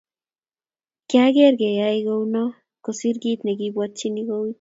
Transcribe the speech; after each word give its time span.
kiang'er 1.09 1.53
keyai 1.59 1.99
kou 2.07 2.23
noee 2.33 2.57
kosiir 2.85 3.17
kiit 3.23 3.39
nekiobwotyini 3.43 4.21
kouit 4.29 4.49